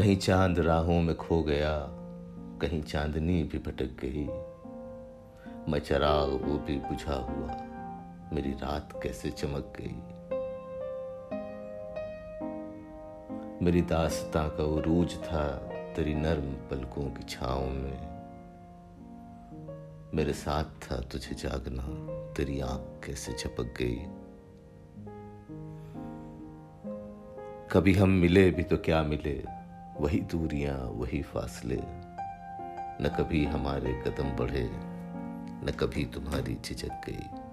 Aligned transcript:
کہیں 0.00 0.20
چاند 0.20 0.58
راہوں 0.58 1.02
میں 1.02 1.14
کھو 1.18 1.42
گیا، 1.42 1.86
کہیں 2.60 2.88
چاندنی 2.88 3.42
بھی 3.42 3.58
بھٹک 3.58 4.02
گئی۔ 4.02 4.26
میں 5.68 5.80
چراغ 5.80 6.30
وہ 6.30 6.58
بھی 6.66 6.80
بجھا 6.90 7.16
ہوا، 7.16 7.56
میری 8.32 8.52
رات 8.52 9.02
کیسے 9.02 9.30
چمک 9.30 9.78
گئی۔ 9.78 10.00
میری 13.60 13.80
داستان 13.80 14.48
کا 14.56 14.62
عروج 14.62 15.14
تھا 15.14 15.68
تیری 15.94 16.14
نرم 16.14 16.54
پلکوں 16.68 17.08
کی 17.14 17.22
چھاؤں 17.22 17.70
میں۔ 17.70 18.20
میرے 20.12 20.32
ساتھ 20.32 20.68
تھا 20.80 21.00
تجھے 21.08 21.34
جاگنا، 21.34 21.86
تیری 22.36 22.62
آنکھ 22.62 23.06
کیسے 23.06 23.32
چپک 23.32 23.80
گئی۔ 23.80 24.04
کبھی 27.68 28.00
ہم 28.00 28.10
ملے 28.10 28.50
بھی 28.50 28.62
تو 28.62 28.76
کیا 28.76 29.02
ملے؟ 29.02 29.42
وہی 30.00 30.20
دوریاں 30.20 30.78
وہی 30.78 31.22
فاصلے۔ 31.22 31.76
نہ 33.00 33.08
کبھی 33.18 33.46
ہمارے 33.46 33.92
قدم 34.04 34.28
بڑھے 34.36 34.66
نہ 35.62 35.70
کبھی 35.76 36.04
تمہاری 36.04 36.56
جھجک 36.62 37.06
گئی۔ 37.06 37.49